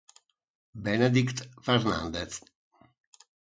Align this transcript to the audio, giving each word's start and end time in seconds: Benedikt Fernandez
Benedikt 0.85 1.45
Fernandez 1.61 2.41